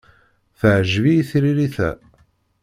Teɛjeb-iyi 0.59 1.23
tririt-a. 1.29 1.89